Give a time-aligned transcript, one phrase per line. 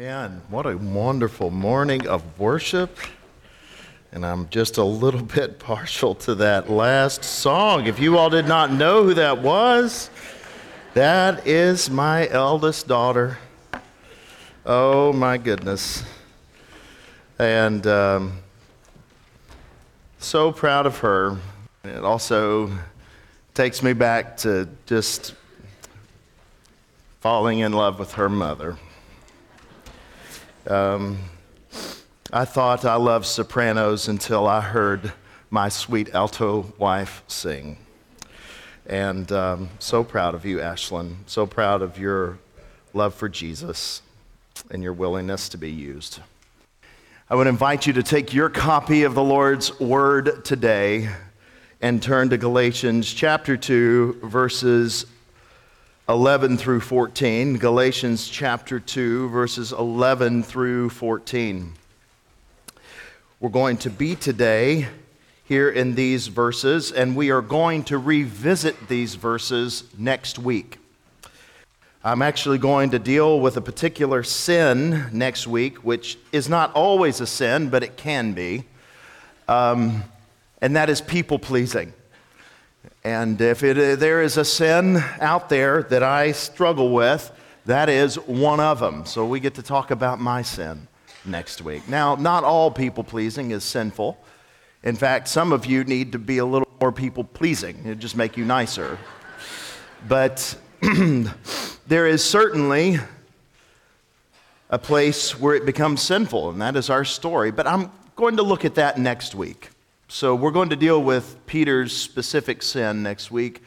[0.00, 0.42] Amen.
[0.48, 2.98] What a wonderful morning of worship.
[4.12, 7.86] And I'm just a little bit partial to that last song.
[7.86, 10.08] If you all did not know who that was,
[10.94, 13.38] that is my eldest daughter.
[14.64, 16.04] Oh my goodness.
[17.40, 18.38] And um,
[20.20, 21.38] so proud of her.
[21.82, 22.70] It also
[23.52, 25.34] takes me back to just
[27.18, 28.78] falling in love with her mother.
[30.68, 31.16] Um,
[32.30, 35.14] I thought I loved sopranos until I heard
[35.48, 37.78] my sweet alto wife sing.
[38.84, 41.16] And um, so proud of you, Ashlyn.
[41.24, 42.38] So proud of your
[42.92, 44.02] love for Jesus
[44.70, 46.20] and your willingness to be used.
[47.30, 51.08] I would invite you to take your copy of the Lord's Word today
[51.80, 55.06] and turn to Galatians chapter 2, verses
[56.08, 57.58] 11 through 14.
[57.58, 61.74] Galatians chapter 2, verses 11 through 14.
[63.40, 64.88] We're going to be today
[65.44, 70.78] here in these verses, and we are going to revisit these verses next week.
[72.02, 77.20] I'm actually going to deal with a particular sin next week, which is not always
[77.20, 78.64] a sin, but it can be.
[79.46, 80.04] Um,
[80.62, 81.92] and that is people pleasing.
[83.04, 87.30] And if it, uh, there is a sin out there that I struggle with,
[87.66, 89.06] that is one of them.
[89.06, 90.88] So we get to talk about my sin
[91.24, 91.88] next week.
[91.88, 94.18] Now, not all people pleasing is sinful.
[94.82, 98.16] In fact, some of you need to be a little more people pleasing, it just
[98.16, 98.98] make you nicer.
[100.06, 100.56] But
[101.88, 102.98] there is certainly
[104.70, 107.50] a place where it becomes sinful, and that is our story.
[107.50, 109.70] But I'm going to look at that next week.
[110.10, 113.62] So we're going to deal with Peter's specific sin next week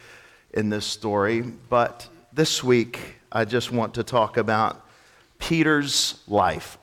[0.55, 4.83] in this story, but this week I just want to talk about
[5.37, 6.79] Peter's life.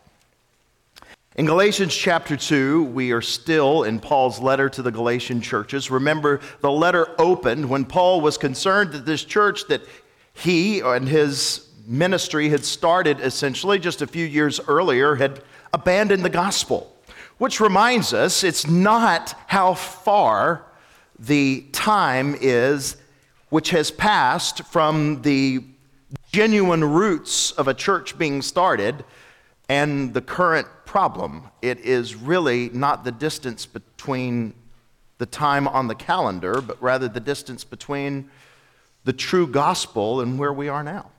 [1.34, 5.90] In Galatians chapter 2, we are still in Paul's letter to the Galatian churches.
[5.90, 9.82] Remember, the letter opened when Paul was concerned that this church that
[10.34, 15.42] he and his ministry had started essentially just a few years earlier had
[15.74, 16.94] abandoned the gospel.
[17.38, 20.64] Which reminds us it's not how far
[21.18, 22.96] the time is
[23.50, 25.64] which has passed from the
[26.32, 29.04] genuine roots of a church being started
[29.68, 31.44] and the current problem.
[31.62, 34.54] It is really not the distance between
[35.18, 38.30] the time on the calendar, but rather the distance between
[39.04, 41.10] the true gospel and where we are now.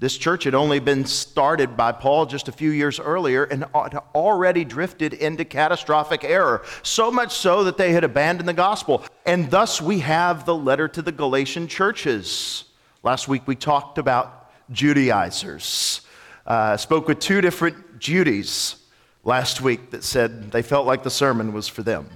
[0.00, 3.98] This church had only been started by Paul just a few years earlier and had
[4.14, 9.04] already drifted into catastrophic error, so much so that they had abandoned the gospel.
[9.26, 12.64] And thus we have the letter to the Galatian churches.
[13.02, 16.02] Last week we talked about Judaizers.
[16.46, 18.76] Uh, spoke with two different Judies
[19.24, 22.08] last week that said they felt like the sermon was for them,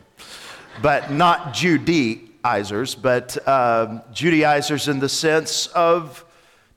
[0.83, 6.25] but not Judaizers, but uh, Judaizers in the sense of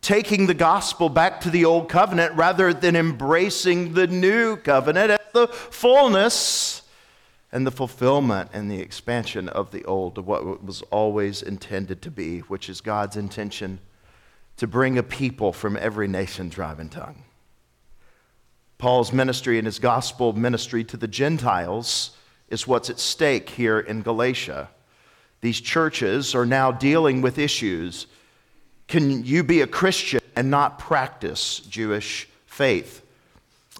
[0.06, 5.20] taking the gospel back to the old covenant rather than embracing the new covenant as
[5.34, 6.84] the fullness
[7.52, 12.12] and the fulfillment and the expansion of the old, of what was always intended to
[12.12, 13.80] be, which is God's intention
[14.58, 17.24] to bring a people from every nation, tribe, and tongue.
[18.78, 22.16] Paul's ministry and his gospel ministry to the Gentiles
[22.50, 24.70] is what's at stake here in Galatia.
[25.42, 28.06] These churches are now dealing with issues
[28.88, 33.01] can you be a Christian and not practice Jewish faith?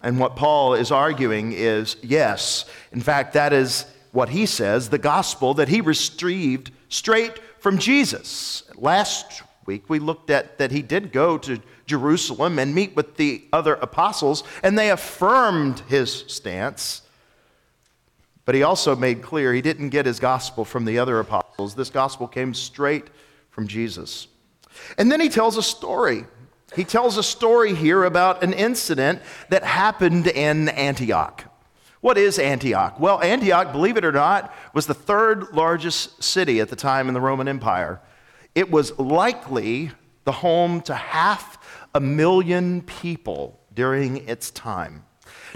[0.02, 2.66] And what Paul is arguing is yes.
[2.92, 8.64] In fact, that is what he says the gospel that he received straight from Jesus.
[8.76, 13.44] Last week, we looked at that he did go to Jerusalem and meet with the
[13.54, 17.02] other apostles, and they affirmed his stance.
[18.46, 21.76] But he also made clear he didn't get his gospel from the other apostles.
[21.76, 23.08] This gospel came straight
[23.50, 24.28] from Jesus.
[24.98, 26.26] And then he tells a story.
[26.76, 31.46] He tells a story here about an incident that happened in Antioch.
[32.02, 33.00] What is Antioch?
[33.00, 37.14] Well, Antioch, believe it or not, was the third largest city at the time in
[37.14, 38.02] the Roman Empire.
[38.54, 39.92] It was likely
[40.24, 41.58] the home to half
[41.94, 45.04] a million people during its time.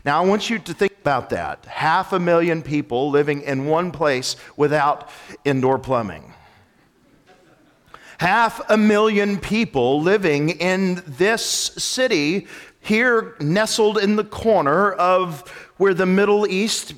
[0.05, 3.91] Now, I want you to think about that half a million people living in one
[3.91, 5.09] place without
[5.45, 6.33] indoor plumbing
[8.19, 12.47] half a million people living in this city
[12.81, 16.95] here nestled in the corner of where the Middle East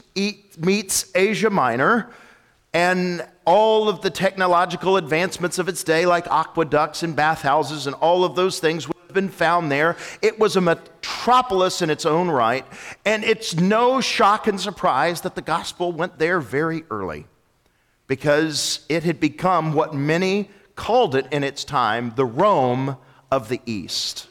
[0.58, 2.10] meets Asia Minor
[2.74, 8.24] and all of the technological advancements of its day, like aqueducts and bathhouses and all
[8.24, 9.98] of those things, would have been found there.
[10.24, 12.66] It was a metropolis in its own right,
[13.06, 17.28] and it's no shock and surprise that the gospel went there very early
[18.08, 22.98] because it had become what many called it in its time the Rome
[23.32, 24.28] of the East.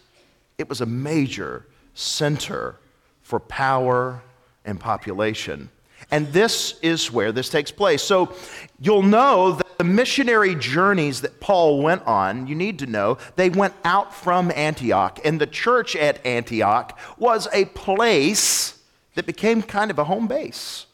[0.59, 2.77] It was a major center
[3.23, 4.23] for power
[4.65, 5.71] and population.
[6.11, 8.03] And this is where this takes place.
[8.03, 8.35] So
[8.81, 13.49] you'll know that the missionary journeys that Paul went on, you need to know, they
[13.49, 15.21] went out from Antioch.
[15.25, 18.79] And the church at Antioch was a place
[19.15, 20.87] that became kind of a home base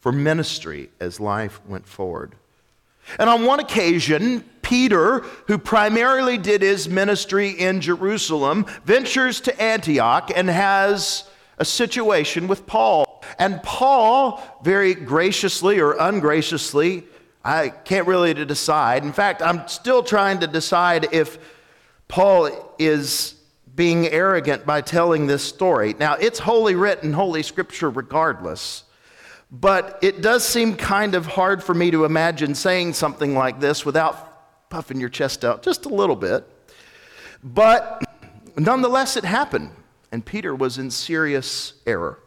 [0.00, 2.34] for ministry as life went forward.
[3.18, 10.30] And on one occasion, Peter, who primarily did his ministry in Jerusalem, ventures to Antioch
[10.34, 11.24] and has
[11.58, 13.22] a situation with Paul.
[13.38, 17.04] And Paul, very graciously or ungraciously,
[17.44, 19.04] I can't really decide.
[19.04, 21.38] In fact, I'm still trying to decide if
[22.08, 23.34] Paul is
[23.74, 25.94] being arrogant by telling this story.
[25.98, 28.84] Now, it's holy written, holy scripture regardless.
[29.52, 33.84] But it does seem kind of hard for me to imagine saying something like this
[33.84, 36.48] without puffing your chest out just a little bit.
[37.44, 38.02] But
[38.56, 39.70] nonetheless, it happened,
[40.10, 42.18] and Peter was in serious error.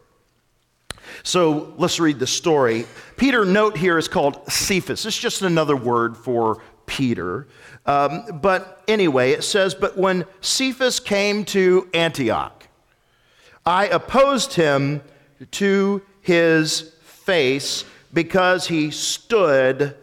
[1.24, 2.86] So let's read the story.
[3.16, 5.04] Peter, note here, is called Cephas.
[5.04, 7.48] It's just another word for Peter.
[7.86, 12.68] Um, but anyway, it says, But when Cephas came to Antioch,
[13.64, 15.02] I opposed him
[15.52, 16.92] to his
[17.26, 17.84] face
[18.14, 19.96] because he stood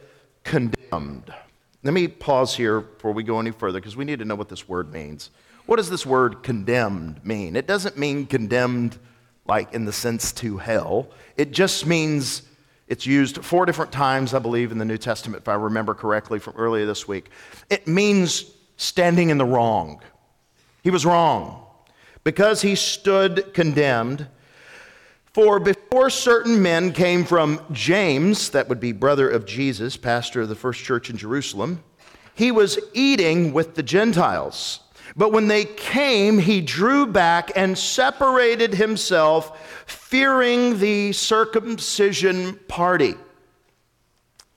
[0.43, 1.33] condemned.
[1.81, 4.49] Let me pause here before we go any further because we need to know what
[4.49, 5.31] this word means.
[5.65, 7.55] What does this word condemned mean?
[7.55, 8.99] It doesn't mean condemned
[9.45, 12.43] like in the sense to hell, it just means
[12.87, 16.39] it's used four different times, I believe, in the New Testament, if I remember correctly
[16.39, 17.29] from earlier this week.
[17.69, 20.01] It means standing in the wrong.
[20.83, 21.65] He was wrong
[22.23, 24.27] because he stood condemned.
[25.33, 30.49] For before certain men came from James, that would be brother of Jesus, pastor of
[30.49, 31.83] the first church in Jerusalem,
[32.35, 34.81] he was eating with the Gentiles.
[35.15, 43.15] But when they came, he drew back and separated himself, fearing the circumcision party.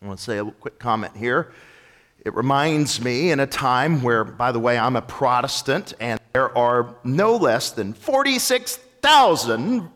[0.02, 1.52] I want to say a quick comment here.
[2.23, 6.56] It reminds me in a time where, by the way, I'm a Protestant, and there
[6.56, 9.90] are no less than 46,000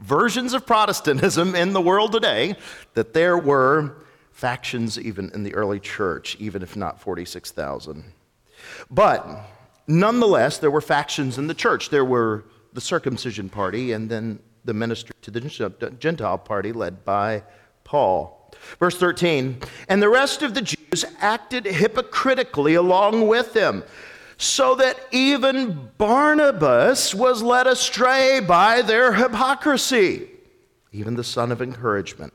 [0.00, 2.56] versions of Protestantism in the world today,
[2.94, 3.96] that there were
[4.32, 8.04] factions even in the early church, even if not 46,000.
[8.90, 9.26] But
[9.86, 11.90] nonetheless, there were factions in the church.
[11.90, 15.40] There were the circumcision party and then the ministry to the
[15.98, 17.44] Gentile party led by
[17.84, 18.52] Paul.
[18.78, 23.82] Verse 13, and the rest of the Jews acted hypocritically along with him
[24.36, 30.28] so that even Barnabas was led astray by their hypocrisy,
[30.92, 32.32] even the son of encouragement.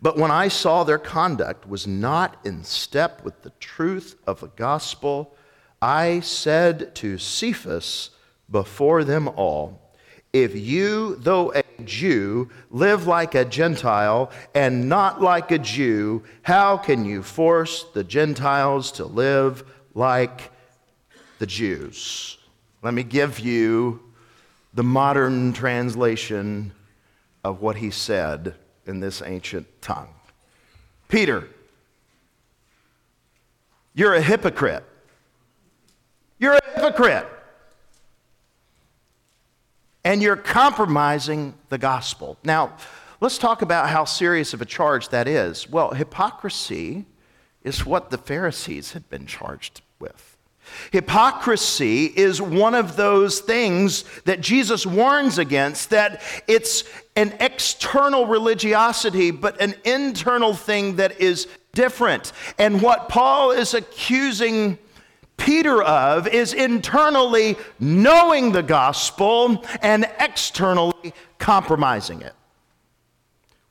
[0.00, 4.48] But when I saw their conduct was not in step with the truth of the
[4.48, 5.36] gospel,
[5.80, 8.10] I said to Cephas
[8.50, 9.80] before them all,
[10.32, 16.78] if you, though a Jew, live like a Gentile and not like a Jew, how
[16.78, 20.50] can you force the Gentiles to live like
[21.38, 22.38] the Jews.
[22.82, 24.00] Let me give you
[24.74, 26.72] the modern translation
[27.44, 28.54] of what he said
[28.86, 30.08] in this ancient tongue.
[31.08, 31.46] Peter,
[33.94, 34.84] you're a hypocrite.
[36.38, 37.28] You're a hypocrite.
[40.04, 42.38] And you're compromising the gospel.
[42.42, 42.76] Now,
[43.20, 45.68] let's talk about how serious of a charge that is.
[45.68, 47.04] Well, hypocrisy
[47.62, 50.36] is what the Pharisees had been charged with.
[50.90, 56.84] Hypocrisy is one of those things that Jesus warns against, that it's
[57.16, 62.32] an external religiosity, but an internal thing that is different.
[62.58, 64.78] And what Paul is accusing
[65.36, 72.34] Peter of is internally knowing the gospel and externally compromising it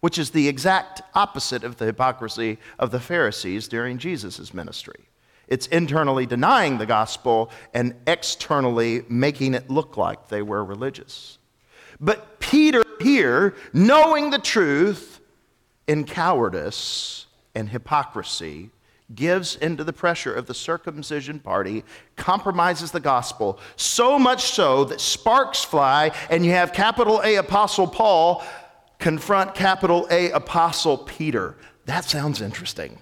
[0.01, 5.11] which is the exact opposite of the hypocrisy of the Pharisees during Jesus' ministry.
[5.51, 11.39] It's internally denying the gospel and externally making it look like they were religious.
[12.00, 15.20] But Peter here, knowing the truth
[15.88, 18.70] in cowardice and hypocrisy,
[19.13, 21.84] gives into the pressure of the circumcision party,
[22.15, 27.88] compromises the gospel, so much so that sparks fly, and you have capital A Apostle
[27.88, 28.41] Paul
[29.00, 31.58] confront capital A Apostle Peter.
[31.88, 32.98] That sounds interesting.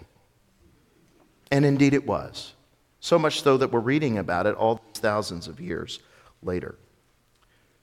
[1.52, 2.54] And indeed it was.
[3.00, 6.00] So much so that we're reading about it all these thousands of years
[6.44, 6.76] later.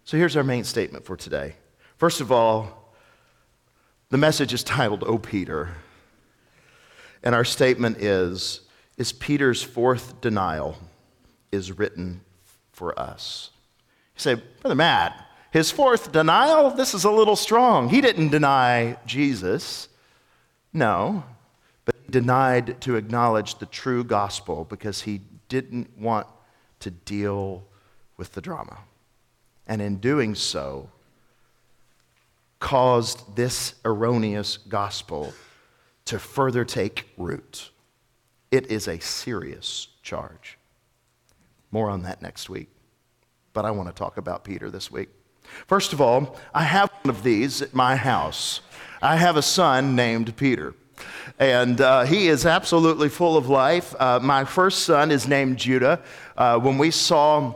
[0.04, 1.56] So here's our main statement for today.
[1.96, 2.92] First of all,
[4.10, 5.74] the message is titled, O Peter.
[7.22, 8.60] And our statement is,
[8.96, 10.76] is Peter's fourth denial
[11.50, 12.20] is written
[12.72, 13.50] for us.
[14.14, 17.88] You say, Brother Matt, his fourth denial, this is a little strong.
[17.88, 19.88] He didn't deny Jesus.
[20.72, 21.24] No,
[22.10, 26.26] denied to acknowledge the true gospel because he didn't want
[26.80, 27.64] to deal
[28.16, 28.78] with the drama
[29.66, 30.88] and in doing so,
[32.60, 35.32] caused this erroneous gospel
[36.04, 37.70] to further take root.
[38.50, 40.56] It is a serious charge.
[41.70, 42.68] More on that next week.
[43.52, 45.08] But I want to talk about Peter this week.
[45.66, 48.60] First of all, I have one of these at my house.
[49.02, 50.74] I have a son named Peter.
[51.38, 53.94] And uh, he is absolutely full of life.
[53.98, 56.00] Uh, my first son is named Judah.
[56.36, 57.54] Uh, when we saw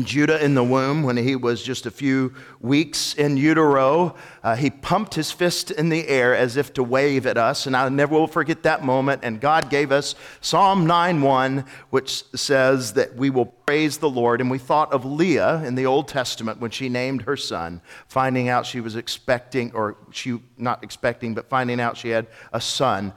[0.00, 4.70] Judah in the womb, when he was just a few weeks in utero, uh, he
[4.70, 7.66] pumped his fist in the air as if to wave at us.
[7.66, 9.20] And I never will forget that moment.
[9.22, 14.40] And God gave us Psalm 9:1, which says that we will praise the Lord.
[14.40, 18.48] And we thought of Leah in the Old Testament when she named her son, finding
[18.48, 23.12] out she was expecting, or she not expecting, but finding out she had a son,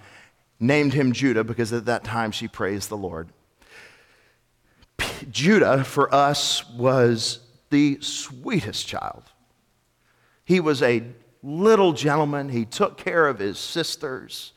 [0.60, 3.30] named him Judah because at that time she praised the Lord.
[5.32, 9.24] Judah for us was the sweetest child.
[10.44, 11.04] He was a
[11.42, 12.50] little gentleman.
[12.50, 14.54] He took care of his sisters.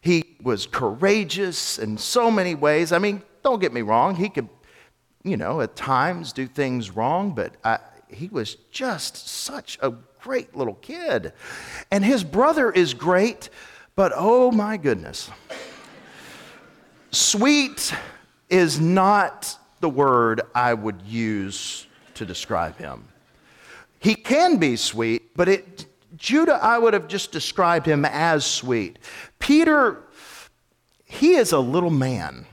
[0.00, 2.92] He was courageous in so many ways.
[2.92, 4.48] I mean, don't get me wrong, he could,
[5.24, 10.56] you know, at times do things wrong, but I, he was just such a great
[10.56, 11.32] little kid.
[11.90, 13.50] And his brother is great,
[13.96, 15.30] but oh my goodness.
[17.10, 17.94] Sweet
[18.50, 23.04] is not the word I would use to describe him.
[24.00, 28.98] He can be sweet, but it, Judah, I would have just described him as sweet.
[29.38, 30.02] Peter,
[31.04, 32.46] he is a little man.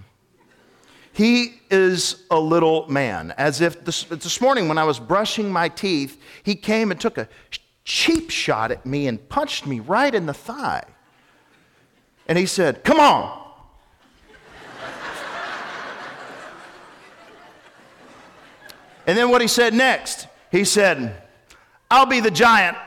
[1.14, 3.34] He is a little man.
[3.38, 7.18] As if this, this morning when I was brushing my teeth, he came and took
[7.18, 7.30] a
[7.86, 10.84] cheap shot at me and punched me right in the thigh.
[12.28, 13.45] And he said, Come on,
[19.08, 21.22] And then what he said next, he said,
[21.92, 22.78] I'll be the giant,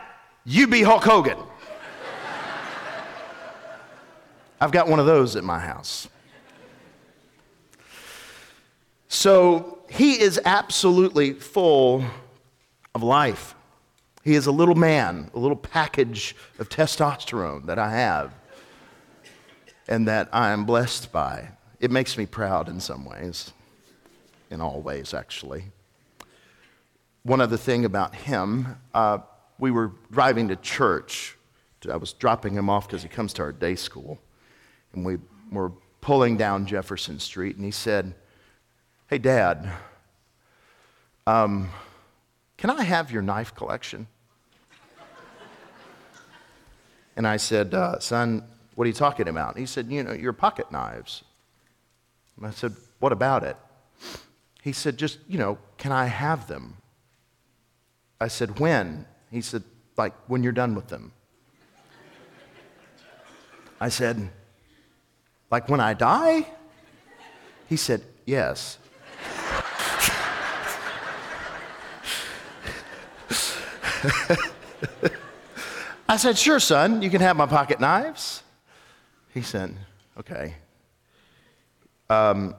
[0.44, 1.38] you be Hulk Hogan.
[4.60, 6.08] I've got one of those at my house.
[9.06, 12.04] So he is absolutely full
[12.94, 13.54] of life.
[14.24, 18.34] He is a little man, a little package of testosterone that I have
[19.86, 21.50] and that I am blessed by.
[21.80, 23.52] It makes me proud in some ways,
[24.50, 25.64] in all ways, actually
[27.22, 28.76] one other thing about him.
[28.94, 29.18] Uh,
[29.58, 31.36] we were driving to church.
[31.90, 34.18] I was dropping him off because he comes to our day school.
[34.92, 35.18] And we
[35.50, 38.14] were pulling down Jefferson Street, and he said,
[39.08, 39.70] Hey, Dad,
[41.26, 41.70] um,
[42.56, 44.06] can I have your knife collection?
[47.16, 48.44] And I said, uh, Son,
[48.76, 49.56] what are you talking about?
[49.56, 51.24] And he said, You know, your pocket knives.
[52.36, 53.56] And I said, What about it?
[54.62, 56.76] He said, Just, you know, can I have them?
[58.20, 59.06] I said, When?
[59.30, 59.62] He said,
[59.96, 61.12] Like when you're done with them.
[63.80, 64.30] I said,
[65.50, 66.46] Like when I die?
[67.68, 68.78] He said, Yes.
[76.08, 78.42] I said, Sure, son, you can have my pocket knives.
[79.34, 79.74] He said,
[80.18, 80.54] Okay.
[82.10, 82.54] Um,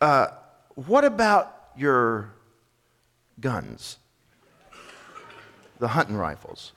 [0.00, 0.28] uh,
[0.74, 2.32] what about your
[3.42, 3.98] guns,
[5.78, 6.72] the hunting rifles.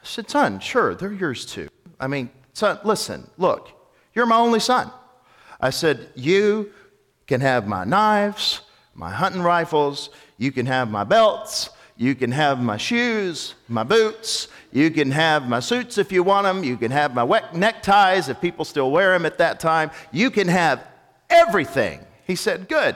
[0.00, 1.68] I said, Son, sure, they're yours too.
[1.98, 3.70] I mean, son, listen, look,
[4.14, 4.92] you're my only son.
[5.60, 6.72] I said, You
[7.26, 8.60] can have my knives,
[8.94, 14.48] my hunting rifles, you can have my belts, you can have my shoes, my boots,
[14.72, 18.28] you can have my suits if you want them, you can have my wet neckties
[18.28, 20.86] if people still wear them at that time, you can have
[21.28, 22.00] everything.
[22.26, 22.94] He said, Good.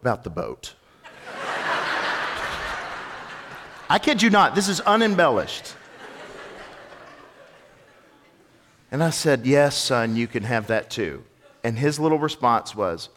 [0.00, 0.74] About the boat.
[3.90, 5.74] I kid you not, this is unembellished.
[8.90, 11.24] And I said, Yes, son, you can have that too.
[11.64, 13.08] And his little response was,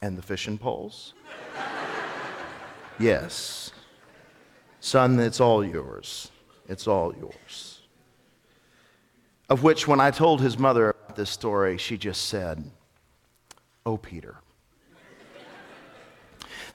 [0.00, 1.14] And the fishing poles?
[2.98, 3.70] yes.
[4.80, 6.30] Son, it's all yours.
[6.68, 7.80] It's all yours.
[9.48, 12.70] Of which, when I told his mother this story, she just said,
[13.86, 14.36] Oh, Peter.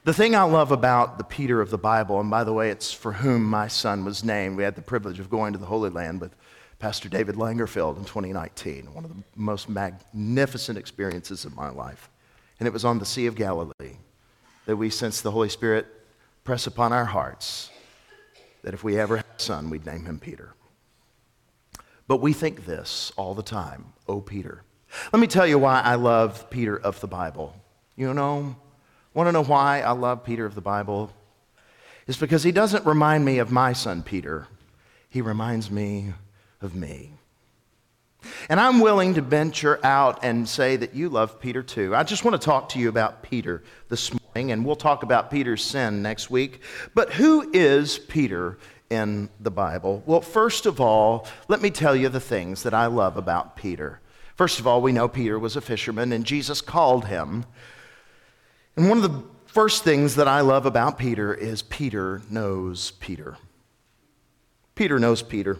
[0.04, 2.92] The thing I love about the Peter of the Bible, and by the way, it's
[2.92, 4.58] for whom my son was named.
[4.58, 6.36] We had the privilege of going to the Holy Land with
[6.78, 12.10] Pastor David Langerfeld in 2019, one of the most magnificent experiences of my life.
[12.60, 13.96] And it was on the Sea of Galilee
[14.66, 15.86] that we sensed the Holy Spirit
[16.44, 17.70] press upon our hearts
[18.60, 20.52] that if we ever had a son, we'd name him Peter.
[22.06, 24.64] But we think this all the time oh, Peter.
[25.14, 27.56] Let me tell you why I love Peter of the Bible.
[27.96, 28.56] You know,
[29.14, 31.12] Want to know why I love Peter of the Bible?
[32.08, 34.48] It's because he doesn't remind me of my son Peter,
[35.08, 36.12] he reminds me
[36.60, 37.12] of me.
[38.48, 41.94] And I'm willing to venture out and say that you love Peter too.
[41.94, 45.30] I just want to talk to you about Peter this morning, and we'll talk about
[45.30, 46.60] Peter's sin next week.
[46.94, 48.58] But who is Peter
[48.90, 50.02] in the Bible?
[50.06, 54.00] Well, first of all, let me tell you the things that I love about Peter.
[54.34, 57.44] First of all, we know Peter was a fisherman, and Jesus called him
[58.76, 63.36] and one of the first things that I love about Peter is Peter knows Peter.
[64.74, 65.58] Peter knows Peter.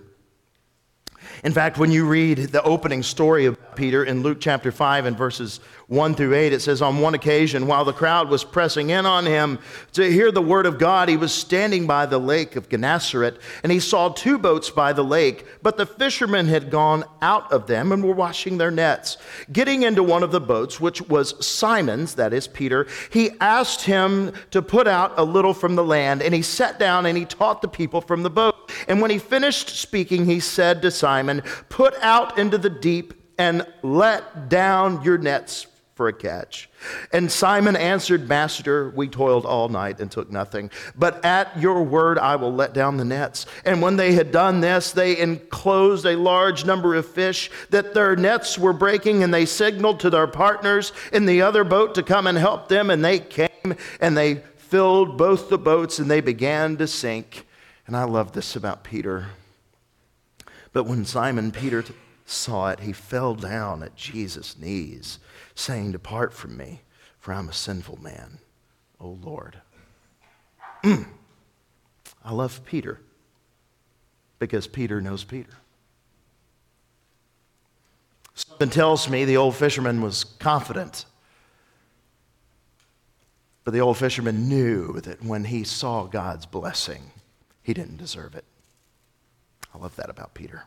[1.43, 5.17] In fact, when you read the opening story of Peter in Luke chapter 5 and
[5.17, 9.05] verses 1 through 8, it says, On one occasion, while the crowd was pressing in
[9.05, 9.59] on him
[9.93, 13.71] to hear the word of God, he was standing by the lake of Gennesaret, and
[13.71, 17.93] he saw two boats by the lake, but the fishermen had gone out of them
[17.93, 19.19] and were washing their nets.
[19.53, 24.33] Getting into one of the boats, which was Simon's, that is Peter, he asked him
[24.51, 27.61] to put out a little from the land, and he sat down and he taught
[27.61, 28.55] the people from the boat.
[28.89, 33.67] And when he finished speaking, he said to Simon, Put out into the deep and
[33.83, 36.69] let down your nets for a catch.
[37.13, 40.71] And Simon answered, Master, we toiled all night and took nothing.
[40.97, 43.47] But at your word, I will let down the nets.
[43.65, 48.17] And when they had done this, they enclosed a large number of fish that their
[48.17, 52.27] nets were breaking, and they signaled to their partners in the other boat to come
[52.27, 52.91] and help them.
[52.91, 57.47] And they came and they filled both the boats and they began to sink.
[57.87, 59.27] And I love this about Peter.
[60.73, 61.85] But when Simon Peter
[62.25, 65.19] saw it, he fell down at Jesus' knees,
[65.55, 66.83] saying, Depart from me,
[67.19, 68.39] for I'm a sinful man,
[69.01, 69.61] O Lord.
[70.85, 73.01] I love Peter
[74.39, 75.53] because Peter knows Peter.
[78.35, 81.05] Something tells me the old fisherman was confident.
[83.63, 87.11] But the old fisherman knew that when he saw God's blessing,
[87.63, 88.45] he didn't deserve it.
[89.75, 90.65] I love that about Peter.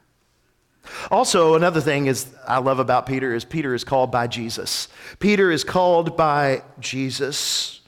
[1.12, 4.88] Also, another thing is I love about Peter is Peter is called by Jesus.
[5.20, 7.82] Peter is called by Jesus.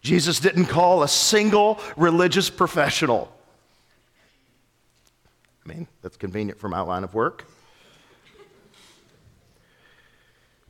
[0.00, 3.34] Jesus didn't call a single religious professional.
[5.64, 7.46] I mean, that's convenient for my line of work.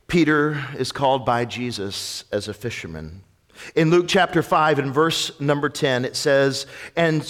[0.07, 3.21] Peter is called by Jesus as a fisherman.
[3.75, 7.23] In Luke chapter 5 and verse number 10, it says, And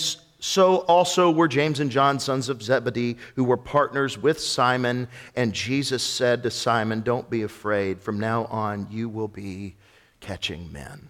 [0.46, 5.08] so also were James and John, sons of Zebedee, who were partners with Simon.
[5.36, 8.00] And Jesus said to Simon, Don't be afraid.
[8.00, 9.76] From now on, you will be
[10.20, 11.10] catching men.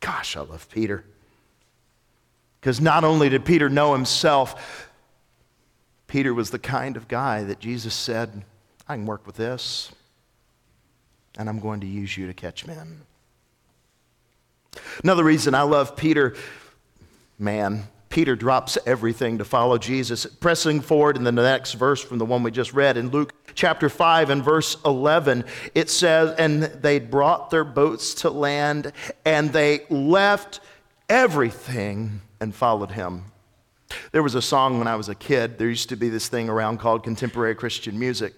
[0.00, 1.06] Gosh, I love Peter.
[2.60, 4.90] Because not only did Peter know himself,
[6.08, 8.44] Peter was the kind of guy that Jesus said,
[8.86, 9.90] I can work with this,
[11.38, 13.00] and I'm going to use you to catch men.
[15.02, 16.36] Another reason I love Peter
[17.38, 17.88] man.
[18.08, 20.24] Peter drops everything to follow Jesus.
[20.26, 23.88] Pressing forward in the next verse from the one we just read in Luke chapter
[23.88, 25.44] 5 and verse 11,
[25.74, 28.92] it says, And they brought their boats to land
[29.24, 30.60] and they left
[31.08, 33.24] everything and followed him.
[34.12, 35.58] There was a song when I was a kid.
[35.58, 38.34] There used to be this thing around called contemporary Christian music.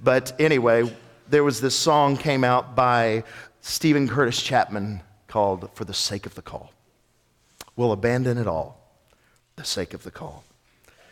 [0.00, 0.94] But anyway,
[1.28, 3.24] there was this song came out by
[3.60, 6.70] Steven Curtis Chapman called For the Sake of the Call
[7.76, 8.78] will abandon it all
[9.56, 10.44] the sake of the call.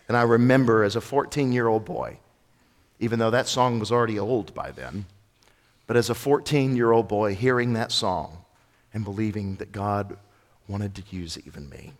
[0.09, 2.19] And I remember as a 14 year old boy,
[2.99, 5.07] even though that song was already old by then,
[5.87, 8.45] but as a 14 year old boy hearing that song
[8.93, 10.17] and believing that God
[10.69, 11.93] wanted to use even me.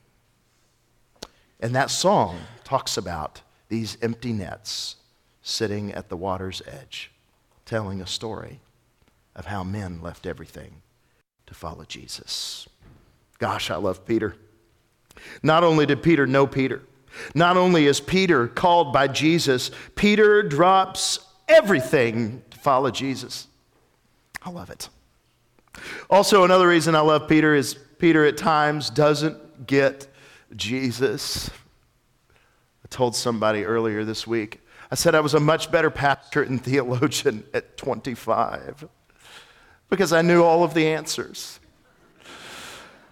[1.61, 4.97] And that song talks about these empty nets
[5.43, 7.11] sitting at the water's edge,
[7.65, 8.61] telling a story
[9.37, 10.83] of how men left everything
[11.47, 12.69] to follow Jesus.
[13.39, 14.37] Gosh, I love Peter.
[15.43, 16.83] Not only did Peter know Peter,
[17.35, 23.49] not only is Peter called by Jesus, Peter drops everything to follow Jesus.
[24.43, 24.89] I love it.
[26.09, 30.07] Also, another reason I love Peter is Peter at times doesn't get
[30.57, 31.51] Jesus.
[32.85, 36.63] I told somebody earlier this week, I said I was a much better pastor and
[36.63, 38.89] theologian at 25.
[39.89, 41.61] because I knew all of the answers.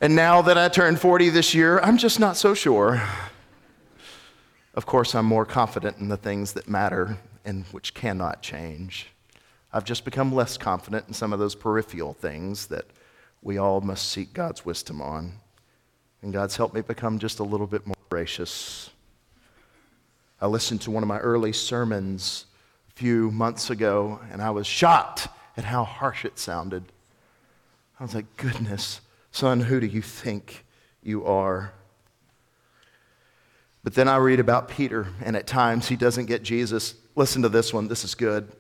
[0.01, 3.03] And now that I turned 40 this year, I'm just not so sure.
[4.75, 9.09] Of course, I'm more confident in the things that matter and which cannot change.
[9.73, 12.87] I've just become less confident in some of those peripheral things that
[13.43, 15.33] we all must seek God's wisdom on.
[16.23, 18.91] And God's helped me become just a little bit more gracious.
[20.41, 22.47] I listened to one of my early sermons
[22.89, 26.85] a few months ago, and I was shocked at how harsh it sounded.
[27.99, 30.65] I was like, goodness, son, who do you think
[31.03, 31.73] you are?
[33.85, 36.95] But then I read about Peter, and at times he doesn't get Jesus.
[37.15, 38.53] Listen to this one, this is good.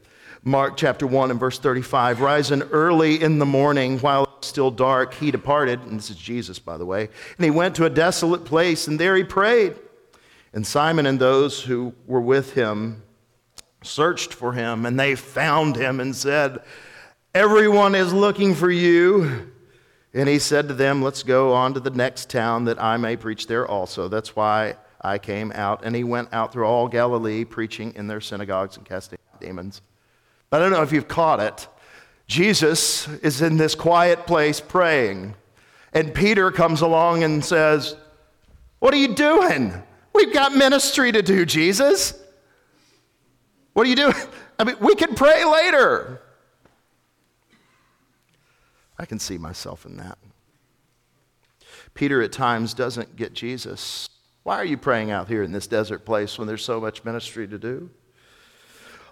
[0.45, 4.71] Mark chapter 1 and verse 35 Rising early in the morning while it was still
[4.71, 7.91] dark, he departed, and this is Jesus, by the way, and he went to a
[7.91, 9.75] desolate place, and there he prayed.
[10.53, 13.03] And Simon and those who were with him
[13.83, 16.63] searched for him, and they found him and said,
[17.35, 19.51] Everyone is looking for you.
[20.15, 23.17] And he said to them, Let's go on to the next town that I may
[23.17, 24.09] preach there also.
[24.09, 25.85] That's why I came out.
[25.85, 29.83] And he went out through all Galilee, preaching in their synagogues and casting out demons.
[30.51, 31.69] I don't know if you've caught it.
[32.27, 35.35] Jesus is in this quiet place praying,
[35.95, 37.97] and Peter comes along and says,
[38.79, 39.73] What are you doing?
[40.15, 42.21] We've got ministry to do, Jesus.
[43.73, 44.15] What are you doing?
[44.59, 46.21] I mean, we can pray later.
[48.99, 50.19] I can see myself in that.
[51.95, 54.09] Peter at times doesn't get Jesus.
[54.43, 57.47] Why are you praying out here in this desert place when there's so much ministry
[57.49, 57.91] to do?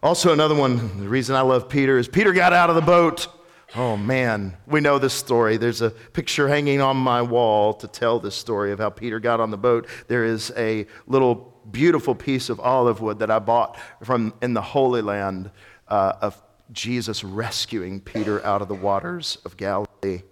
[0.02, 3.28] Also, another one, the reason I love Peter is Peter got out of the boat.
[3.74, 5.56] Oh man, we know this story.
[5.56, 9.40] There's a picture hanging on my wall to tell this story of how Peter got
[9.40, 9.88] on the boat.
[10.06, 14.62] There is a little beautiful piece of olive wood that I bought from in the
[14.62, 15.50] Holy Land
[15.88, 16.40] uh, of
[16.72, 20.22] Jesus rescuing Peter out of the waters of Galilee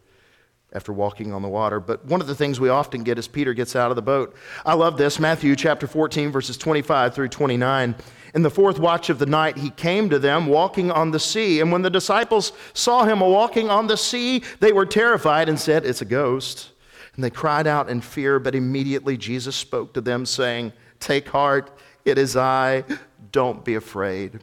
[0.75, 1.79] after walking on the water.
[1.79, 4.35] But one of the things we often get is Peter gets out of the boat.
[4.67, 5.21] I love this.
[5.21, 7.95] Matthew chapter 14, verses 25 through 29.
[8.35, 11.61] In the fourth watch of the night, he came to them walking on the sea.
[11.61, 15.87] And when the disciples saw him walking on the sea, they were terrified and said,
[15.87, 16.73] It's a ghost.
[17.15, 21.71] And they cried out in fear, but immediately Jesus spoke to them, saying, Take heart,
[22.05, 22.85] it is I.
[23.31, 24.41] Don't be afraid.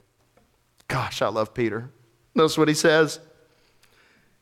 [0.91, 1.89] Gosh, I love Peter.
[2.35, 3.21] Notice what he says.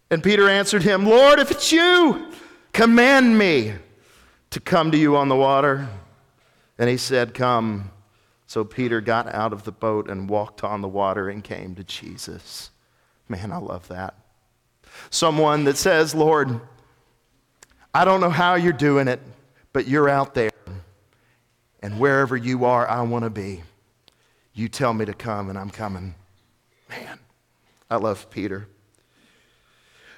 [0.10, 2.32] And Peter answered him, Lord, if it's you,
[2.74, 3.74] command me
[4.50, 5.88] to come to you on the water.
[6.80, 7.92] And he said, Come.
[8.48, 11.84] So Peter got out of the boat and walked on the water and came to
[11.84, 12.72] Jesus.
[13.28, 14.16] Man, I love that.
[15.12, 16.60] Someone that says, Lord,
[17.94, 19.20] I don't know how you're doing it,
[19.72, 20.50] but you're out there.
[21.84, 23.62] And wherever you are, I want to be.
[24.56, 26.16] You tell me to come, and I'm coming.
[27.90, 28.68] I love Peter.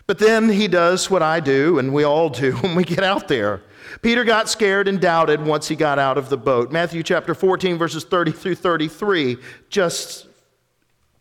[0.07, 3.27] But then he does what I do, and we all do when we get out
[3.27, 3.61] there.
[4.01, 6.71] Peter got scared and doubted once he got out of the boat.
[6.71, 9.37] Matthew chapter 14, verses 30 through 33,
[9.69, 10.27] just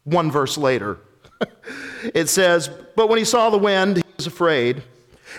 [0.05, 0.99] one verse later.
[2.15, 4.83] it says, But when he saw the wind, he was afraid.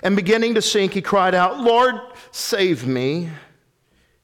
[0.03, 1.95] And beginning to sink, he cried out, Lord,
[2.31, 3.29] save me.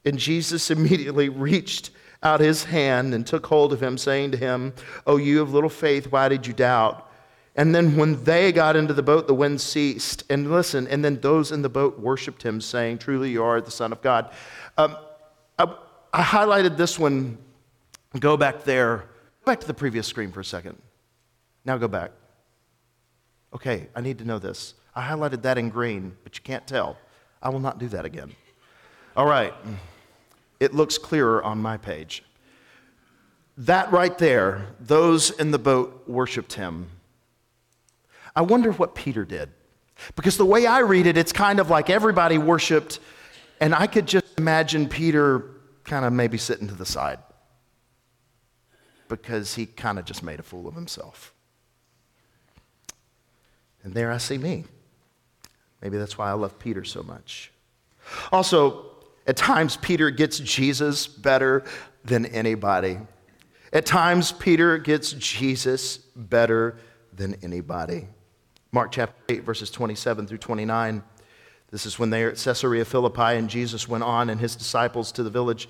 [0.06, 1.92] And Jesus immediately reached
[2.28, 4.74] out his hand and took hold of him, saying to him,
[5.06, 7.10] Oh, you of little faith, why did you doubt?
[7.56, 10.24] And then when they got into the boat, the wind ceased.
[10.30, 13.72] And listen, and then those in the boat worshiped him, saying, Truly, you are the
[13.72, 14.32] Son of God.
[14.78, 14.96] Um,
[15.58, 15.74] I,
[16.14, 17.38] I, highlighted this one.
[18.20, 18.98] Go back there.
[19.44, 20.80] Go back to the previous screen for a second.
[21.66, 22.12] Now go back.
[23.54, 24.76] Okay, I need to know this.
[24.94, 26.98] I highlighted that in green, but you can't tell.
[27.42, 28.36] I will not do that again.
[29.16, 29.54] All right.
[30.60, 32.24] It looks clearer on my page.
[33.58, 36.90] That right there, those in the boat worshiped him.
[38.36, 39.50] I wonder what Peter did.
[40.16, 43.00] Because the way I read it, it's kind of like everybody worshiped,
[43.60, 45.44] and I could just imagine Peter
[45.84, 47.18] kind of maybe sitting to the side
[49.08, 51.34] because he kind of just made a fool of himself.
[53.84, 54.66] And there I see me.
[55.82, 57.52] Maybe that's why I love Peter so much.
[58.32, 58.97] Also,
[59.28, 61.66] at times, Peter gets Jesus better
[62.06, 62.98] than anybody.
[63.74, 66.78] At times, Peter gets Jesus better
[67.12, 68.08] than anybody.
[68.72, 71.04] Mark chapter 8, verses 27 through 29.
[71.70, 75.12] This is when they are at Caesarea Philippi, and Jesus went on and his disciples
[75.12, 75.68] to the village,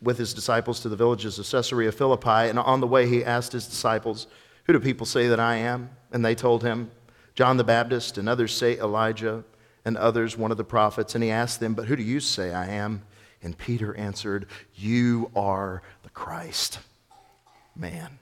[0.00, 2.48] with his disciples to the villages of Caesarea Philippi.
[2.48, 4.28] And on the way, he asked his disciples,
[4.64, 5.90] Who do people say that I am?
[6.12, 6.92] And they told him,
[7.34, 9.42] John the Baptist, and others say Elijah,
[9.84, 11.14] and others one of the prophets.
[11.14, 13.02] And he asked them, But who do you say I am?
[13.42, 16.78] And Peter answered, You are the Christ.
[17.74, 18.18] Man.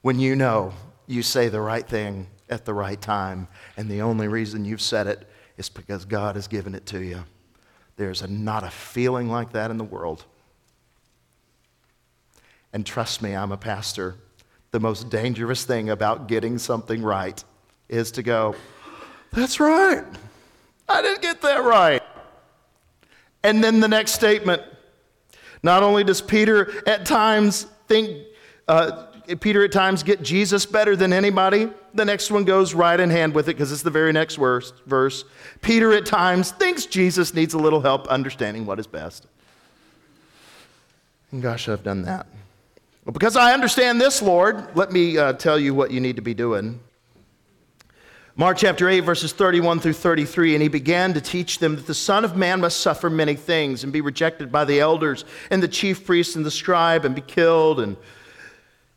[0.00, 0.72] When you know
[1.06, 3.48] you say the right thing at the right time.
[3.76, 7.24] And the only reason you've said it is because God has given it to you.
[7.96, 10.24] There's a, not a feeling like that in the world.
[12.72, 14.16] And trust me, I'm a pastor.
[14.70, 17.42] The most dangerous thing about getting something right
[17.88, 18.54] is to go,
[19.32, 20.04] That's right.
[20.88, 22.02] I didn't get that right.
[23.42, 24.62] And then the next statement.
[25.62, 28.26] Not only does Peter at times think,
[28.66, 29.06] uh,
[29.40, 33.34] Peter at times get Jesus better than anybody, the next one goes right in hand
[33.34, 35.24] with it because it's the very next verse, verse.
[35.60, 39.26] Peter at times thinks Jesus needs a little help understanding what is best.
[41.30, 42.26] And gosh, I've done that.
[43.04, 46.22] Well, because I understand this, Lord, let me uh, tell you what you need to
[46.22, 46.80] be doing.
[48.34, 50.54] Mark chapter 8, verses 31 through 33.
[50.54, 53.84] And he began to teach them that the Son of Man must suffer many things
[53.84, 57.20] and be rejected by the elders and the chief priests and the scribe and be
[57.20, 57.94] killed and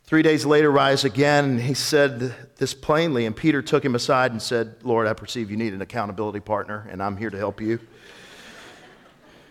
[0.04, 1.44] three days later rise again.
[1.44, 3.26] And he said this plainly.
[3.26, 6.88] And Peter took him aside and said, Lord, I perceive you need an accountability partner,
[6.90, 7.78] and I'm here to help you.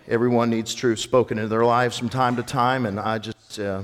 [0.07, 3.83] Everyone needs truth spoken into their lives from time to time, and I just uh,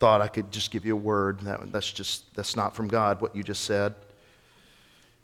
[0.00, 1.40] thought I could just give you a word.
[1.40, 3.94] That, that's just, that's not from God, what you just said.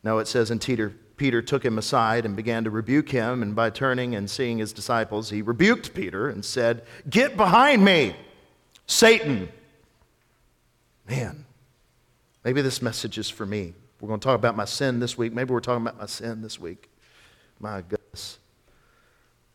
[0.09, 3.43] No, it says, and Peter, Peter took him aside and began to rebuke him.
[3.43, 8.17] And by turning and seeing his disciples, he rebuked Peter and said, Get behind me,
[8.87, 9.51] Satan.
[11.07, 11.45] Man,
[12.43, 13.75] maybe this message is for me.
[14.01, 15.35] We're going to talk about my sin this week.
[15.35, 16.89] Maybe we're talking about my sin this week.
[17.61, 18.39] My goodness.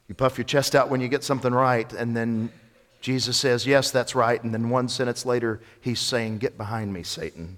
[0.08, 2.52] You puff your chest out when you get something right, and then
[3.02, 4.44] Jesus says, Yes, that's right.
[4.44, 7.58] And then one sentence later, he's saying, Get behind me, Satan.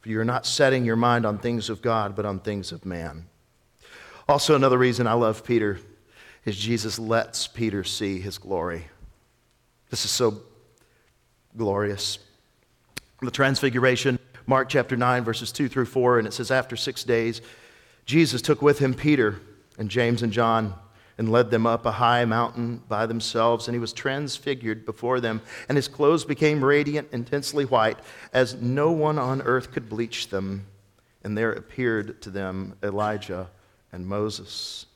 [0.00, 3.26] For you're not setting your mind on things of God, but on things of man.
[4.28, 5.78] Also, another reason I love Peter
[6.44, 8.86] is Jesus lets Peter see his glory.
[9.90, 10.42] This is so
[11.56, 12.18] glorious.
[13.20, 17.40] The Transfiguration, Mark chapter 9, verses 2 through 4, and it says, After six days,
[18.04, 19.40] Jesus took with him Peter
[19.78, 20.74] and James and John
[21.18, 25.42] and led them up a high mountain by themselves, and he was transfigured before them,
[25.68, 27.98] and his clothes became radiant, intensely white,
[28.32, 30.64] as no one on earth could bleach them.
[31.24, 33.50] And there appeared to them Elijah
[33.92, 34.86] and Moses,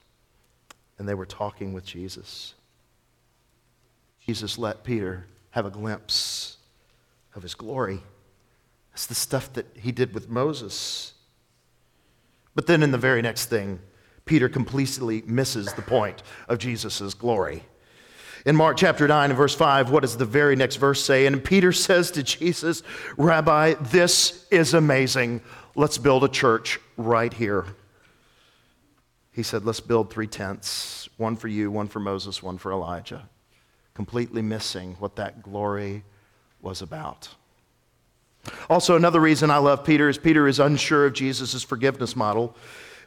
[0.97, 2.55] and they were talking with Jesus.
[4.25, 6.57] Jesus let Peter have a glimpse
[7.35, 8.01] of his glory.
[8.93, 11.15] It's the stuff that he did with Moses.
[12.55, 13.81] But then in the very next thing,
[14.25, 17.65] Peter completely misses the point of Jesus' glory.
[18.45, 21.27] In Mark chapter 9 and verse 5, what does the very next verse say?
[21.27, 22.83] And Peter says to Jesus,
[23.17, 25.41] Rabbi, this is amazing.
[25.75, 27.67] Let's build a church right here.
[29.33, 33.29] He said, Let's build three tents one for you, one for Moses, one for Elijah.
[33.95, 36.05] Completely missing what that glory
[36.61, 37.29] was about.
[38.69, 42.57] Also, another reason I love Peter is Peter is unsure of Jesus' forgiveness model.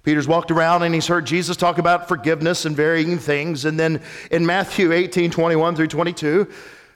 [0.05, 3.65] Peter's walked around and he's heard Jesus talk about forgiveness and varying things.
[3.65, 6.47] And then in Matthew 18 21 through 22,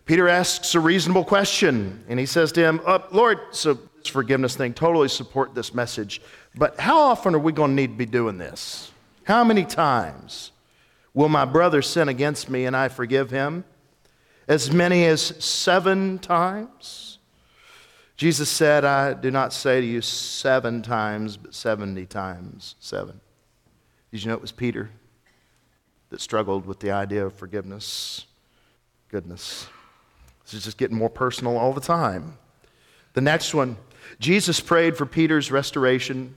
[0.05, 2.03] Peter asks a reasonable question.
[2.07, 6.21] And he says to him, oh, Lord, so this forgiveness thing, totally support this message.
[6.55, 8.91] But how often are we going to need to be doing this?
[9.23, 10.51] How many times
[11.13, 13.65] will my brother sin against me and I forgive him?
[14.47, 17.18] As many as seven times?
[18.19, 23.21] Jesus said, I do not say to you seven times, but 70 times seven.
[24.11, 24.89] Did you know it was Peter
[26.09, 28.25] that struggled with the idea of forgiveness?
[29.07, 29.67] Goodness.
[30.43, 32.37] This is just getting more personal all the time.
[33.13, 33.77] The next one
[34.19, 36.35] Jesus prayed for Peter's restoration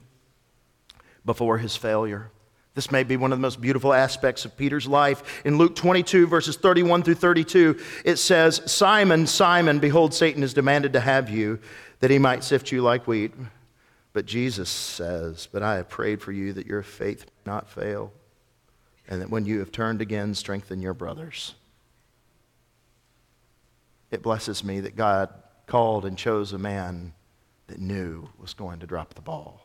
[1.24, 2.30] before his failure.
[2.74, 5.42] This may be one of the most beautiful aspects of Peter's life.
[5.44, 10.94] In Luke 22, verses 31 through 32, it says, Simon, Simon, behold, Satan has demanded
[10.94, 11.58] to have you,
[12.00, 13.32] that he might sift you like wheat.
[14.14, 18.10] But Jesus says, But I have prayed for you that your faith not fail,
[19.06, 21.54] and that when you have turned again, strengthen your brothers.
[24.10, 25.30] It blesses me that God
[25.66, 27.12] called and chose a man
[27.66, 29.61] that knew was going to drop the ball.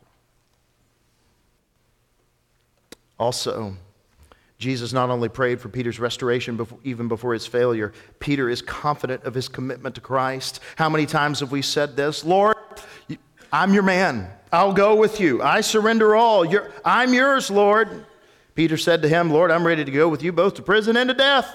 [3.18, 3.74] Also,
[4.58, 9.24] Jesus not only prayed for Peter's restoration before, even before his failure, Peter is confident
[9.24, 10.60] of his commitment to Christ.
[10.76, 12.24] How many times have we said this?
[12.24, 12.56] Lord,
[13.52, 14.30] I'm your man.
[14.52, 15.42] I'll go with you.
[15.42, 16.44] I surrender all.
[16.44, 18.04] You're, I'm yours, Lord.
[18.54, 21.08] Peter said to him, Lord, I'm ready to go with you both to prison and
[21.08, 21.54] to death.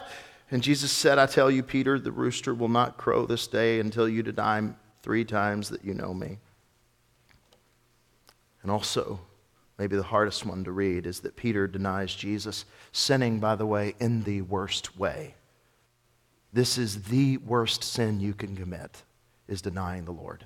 [0.51, 4.07] And Jesus said, I tell you, Peter, the rooster will not crow this day until
[4.07, 4.61] you deny
[5.01, 6.37] three times that you know me.
[8.61, 9.19] And also,
[9.77, 13.95] maybe the hardest one to read, is that Peter denies Jesus, sinning, by the way,
[13.99, 15.35] in the worst way.
[16.51, 19.03] This is the worst sin you can commit,
[19.47, 20.45] is denying the Lord.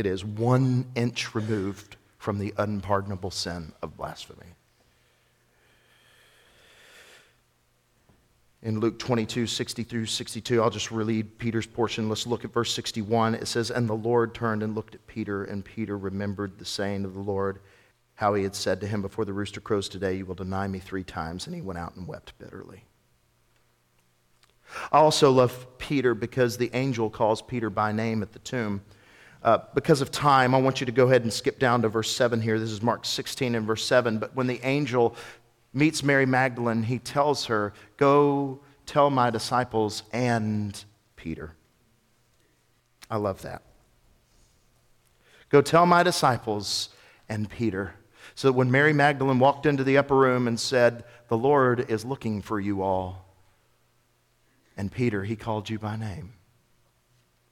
[0.00, 4.46] it is one inch removed from the unpardonable sin of blasphemy.
[8.62, 10.62] In Luke 22, 60 through 62.
[10.62, 12.08] I'll just read Peter's portion.
[12.08, 13.34] Let's look at verse 61.
[13.34, 17.04] It says, And the Lord turned and looked at Peter, and Peter remembered the saying
[17.04, 17.60] of the Lord,
[18.14, 20.78] how he had said to him, Before the rooster crows today, you will deny me
[20.78, 21.46] three times.
[21.46, 22.84] And he went out and wept bitterly.
[24.92, 28.82] I also love Peter because the angel calls Peter by name at the tomb.
[29.42, 32.10] Uh, because of time, I want you to go ahead and skip down to verse
[32.10, 32.58] 7 here.
[32.58, 34.18] This is Mark 16 and verse 7.
[34.18, 35.16] But when the angel
[35.72, 40.82] meets Mary Magdalene, he tells her, Go tell my disciples and
[41.16, 41.52] Peter.
[43.10, 43.62] I love that.
[45.48, 46.90] Go tell my disciples
[47.28, 47.94] and Peter.
[48.34, 52.40] So when Mary Magdalene walked into the upper room and said, The Lord is looking
[52.40, 53.26] for you all,
[54.76, 56.32] and Peter, he called you by name.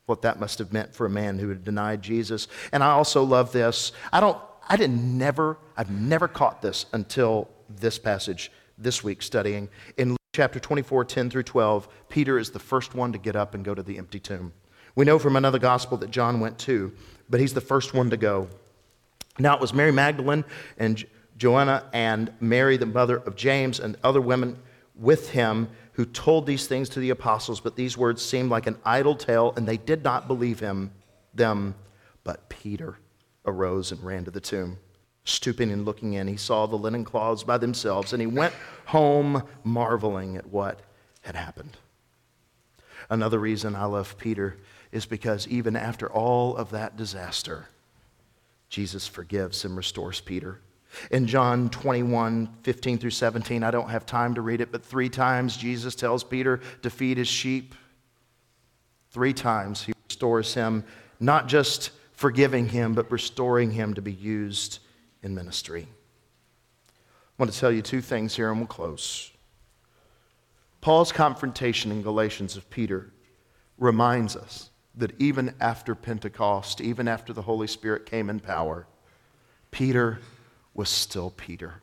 [0.06, 2.48] What that must have meant for a man who had denied Jesus.
[2.72, 3.92] And I also love this.
[4.10, 9.68] I don't, I didn't never, I've never caught this until this passage this week studying.
[9.96, 13.54] In Luke chapter 24, 10 through 12, Peter is the first one to get up
[13.54, 14.52] and go to the empty tomb.
[14.94, 16.92] We know from another gospel that John went too,
[17.28, 18.48] but he's the first one to go.
[19.38, 20.44] Now it was Mary Magdalene
[20.78, 21.04] and
[21.36, 24.58] Joanna and Mary, the mother of James, and other women
[24.96, 28.76] with him who told these things to the apostles, but these words seemed like an
[28.84, 30.92] idle tale, and they did not believe him,
[31.34, 31.74] them.
[32.24, 32.98] But Peter
[33.46, 34.78] arose and ran to the tomb.
[35.28, 38.54] Stooping and looking in, he saw the linen cloths by themselves, and he went
[38.86, 40.80] home marveling at what
[41.20, 41.76] had happened.
[43.10, 44.56] Another reason I love Peter
[44.90, 47.66] is because even after all of that disaster,
[48.70, 50.60] Jesus forgives and restores Peter.
[51.10, 55.10] In John 21, 15 through 17, I don't have time to read it, but three
[55.10, 57.74] times Jesus tells Peter to feed his sheep.
[59.10, 60.84] Three times he restores him,
[61.20, 64.78] not just forgiving him, but restoring him to be used
[65.22, 65.88] in ministry.
[66.88, 69.30] I want to tell you two things here and we'll close.
[70.80, 73.12] Paul's confrontation in Galatians of Peter
[73.78, 78.86] reminds us that even after Pentecost, even after the Holy Spirit came in power,
[79.70, 80.18] Peter
[80.74, 81.74] was still Peter.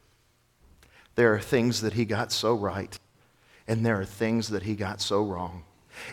[1.16, 2.98] There are things that he got so right,
[3.68, 5.64] and there are things that he got so wrong.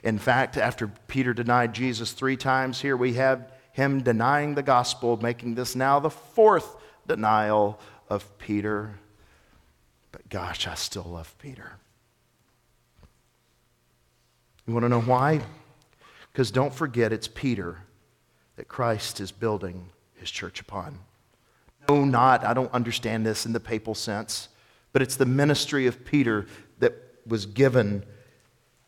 [0.04, 5.16] In fact, after Peter denied Jesus three times, here we have him denying the gospel,
[5.16, 8.94] making this now the fourth denial of Peter.
[10.10, 11.72] But gosh, I still love Peter.
[14.66, 15.40] You want to know why?
[16.32, 17.78] Because don't forget, it's Peter
[18.56, 20.98] that Christ is building his church upon.
[21.88, 24.48] No, not, I don't understand this in the papal sense,
[24.92, 26.46] but it's the ministry of Peter
[26.78, 26.94] that
[27.26, 28.04] was given,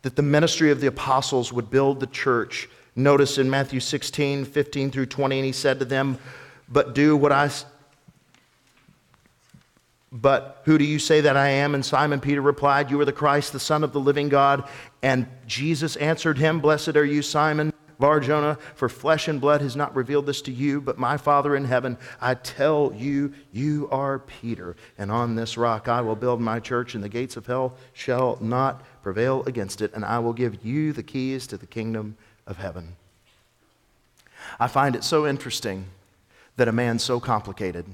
[0.03, 2.69] that the ministry of the apostles would build the church.
[2.95, 6.19] Notice in Matthew 16, 15 through 20, and he said to them,
[6.69, 7.51] But do what I
[10.15, 11.75] but who do you say that I am?
[11.75, 14.69] And Simon Peter replied, You are the Christ, the Son of the living God.
[15.03, 19.97] And Jesus answered him, Blessed are you, Simon Barjona, for flesh and blood has not
[19.97, 21.99] revealed this to you, but my Father in heaven.
[22.21, 26.95] I tell you, you are Peter, and on this rock I will build my church,
[26.95, 30.93] and the gates of hell shall not prevail against it, and I will give you
[30.93, 32.95] the keys to the kingdom of heaven.
[34.61, 35.87] I find it so interesting
[36.57, 37.87] that a man so complicated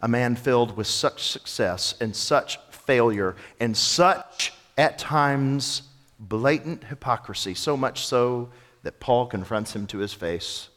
[0.00, 5.82] a man filled with such success and such failure and such, at times,
[6.18, 8.48] blatant hypocrisy, so much so
[8.82, 10.68] that Paul confronts him to his face.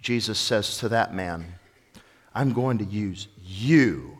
[0.00, 1.54] Jesus says to that man,
[2.34, 4.18] I'm going to use you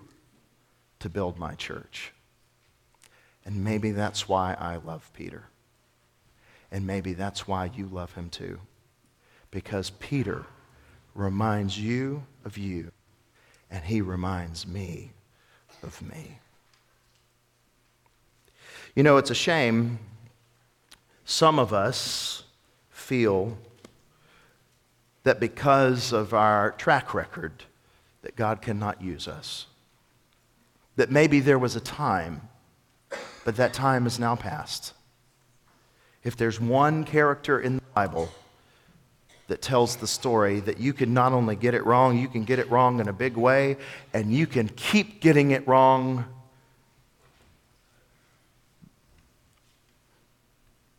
[0.99, 2.13] to build my church.
[3.45, 5.45] And maybe that's why I love Peter.
[6.71, 8.59] And maybe that's why you love him too.
[9.51, 10.45] Because Peter
[11.15, 12.91] reminds you of you
[13.71, 15.13] and he reminds me
[15.83, 16.39] of me.
[18.95, 19.99] You know, it's a shame
[21.29, 22.43] some of us
[22.89, 23.59] feel
[25.25, 27.65] that because of our track record
[28.23, 29.67] that God cannot use us.
[30.97, 32.49] That maybe there was a time,
[33.45, 34.95] but that time is now past.
[36.25, 38.31] If there's one character in the Bible
[39.49, 42.59] that tells the story that you can not only get it wrong, you can get
[42.59, 43.77] it wrong in a big way,
[44.13, 46.25] and you can keep getting it wrong.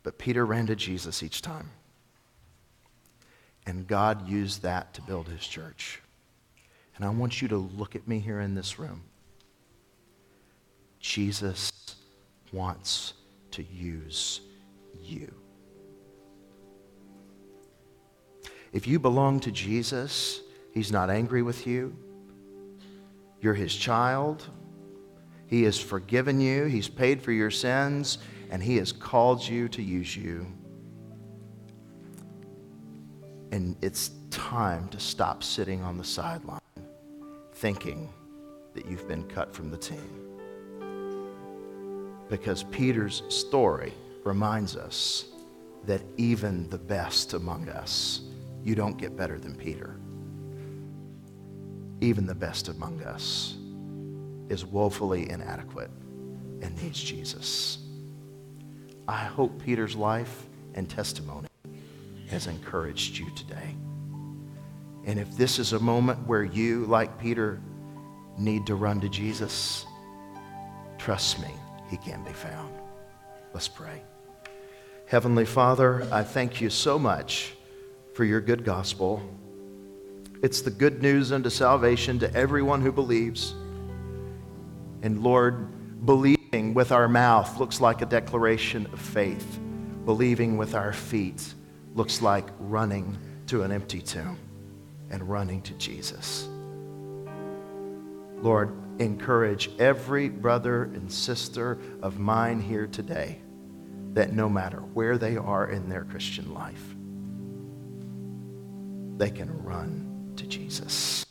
[0.02, 1.70] But Peter ran to Jesus each time.
[3.66, 6.00] And God used that to build his church.
[6.96, 9.02] And I want you to look at me here in this room.
[10.98, 11.70] Jesus
[12.52, 13.14] wants
[13.52, 14.40] to use
[15.02, 15.39] you.
[18.72, 20.40] If you belong to Jesus,
[20.72, 21.96] He's not angry with you.
[23.40, 24.46] You're His child.
[25.46, 28.18] He has forgiven you, He's paid for your sins,
[28.50, 30.46] and He has called you to use you.
[33.50, 36.60] And it's time to stop sitting on the sideline
[37.54, 38.08] thinking
[38.74, 40.20] that you've been cut from the team.
[42.28, 43.92] Because Peter's story
[44.24, 45.26] reminds us
[45.84, 48.22] that even the best among us,
[48.62, 49.96] you don't get better than Peter.
[52.00, 53.56] Even the best among us
[54.48, 55.90] is woefully inadequate
[56.62, 57.78] and needs Jesus.
[59.06, 61.48] I hope Peter's life and testimony
[62.28, 63.74] has encouraged you today.
[65.04, 67.60] And if this is a moment where you, like Peter,
[68.38, 69.84] need to run to Jesus,
[70.98, 71.50] trust me,
[71.88, 72.74] he can be found.
[73.52, 74.02] Let's pray.
[75.06, 77.54] Heavenly Father, I thank you so much
[78.14, 79.22] for your good gospel.
[80.42, 83.54] It's the good news unto salvation to everyone who believes.
[85.02, 89.58] And Lord, believing with our mouth looks like a declaration of faith.
[90.04, 91.54] Believing with our feet
[91.94, 94.38] looks like running to an empty tomb
[95.10, 96.48] and running to Jesus.
[98.42, 103.40] Lord, encourage every brother and sister of mine here today
[104.14, 106.94] that no matter where they are in their Christian life,
[109.20, 111.26] they can run to Jesus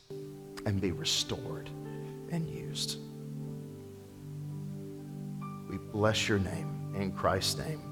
[0.68, 1.72] and be restored
[2.32, 3.00] and used.
[5.68, 7.89] We bless your name in Christ's name.